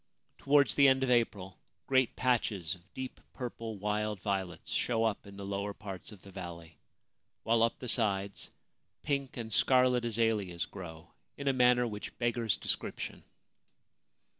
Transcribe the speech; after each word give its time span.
Towards 0.39 0.73
the 0.73 0.87
end 0.87 1.03
of 1.03 1.11
April 1.11 1.59
great 1.85 2.15
patches 2.15 2.73
of 2.73 2.91
deep 2.95 3.21
purple 3.35 3.77
wild 3.77 4.19
violets 4.19 4.71
show 4.71 5.03
up 5.03 5.27
in 5.27 5.37
the 5.37 5.45
lower 5.45 5.75
parts 5.75 6.11
of 6.11 6.23
the 6.23 6.31
valley, 6.31 6.79
while 7.43 7.61
up 7.61 7.77
the 7.77 7.87
sides 7.87 8.49
pink 9.03 9.37
and 9.37 9.53
scarlet 9.53 10.03
azaleas 10.03 10.65
grow 10.65 11.11
in 11.37 11.47
a 11.47 11.53
manner 11.53 11.85
which 11.85 12.17
beggars 12.17 12.57
description. 12.57 13.23